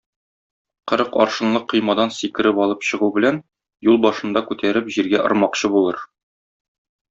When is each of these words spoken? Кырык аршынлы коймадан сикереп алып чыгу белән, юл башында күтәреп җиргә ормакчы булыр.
Кырык 0.91 1.17
аршынлы 1.25 1.61
коймадан 1.73 2.15
сикереп 2.15 2.63
алып 2.65 2.89
чыгу 2.89 3.11
белән, 3.19 3.39
юл 3.91 4.03
башында 4.09 4.45
күтәреп 4.51 4.93
җиргә 4.99 5.23
ормакчы 5.31 5.75
булыр. 5.79 6.05